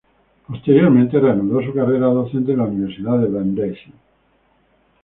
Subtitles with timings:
[0.47, 3.77] Posteriormente, reanudó su carrera docente en la Universidad de Brandeis.